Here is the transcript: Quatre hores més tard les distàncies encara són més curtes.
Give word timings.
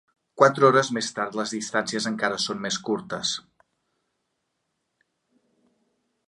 Quatre 0.41 0.63
hores 0.67 0.87
més 0.97 1.09
tard 1.17 1.35
les 1.39 1.53
distàncies 1.55 2.07
encara 2.11 2.39
són 2.45 2.63
més 2.63 2.79
curtes. 2.87 3.35